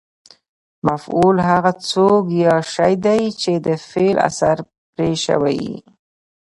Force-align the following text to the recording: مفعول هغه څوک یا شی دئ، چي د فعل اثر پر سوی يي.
مفعول 0.87 1.37
هغه 1.49 1.71
څوک 1.91 2.23
یا 2.43 2.55
شی 2.73 2.93
دئ، 3.05 3.23
چي 3.41 3.53
د 3.65 3.67
فعل 3.89 4.17
اثر 4.29 4.57
پر 4.93 5.09
سوی 5.25 5.57
يي. 5.67 5.77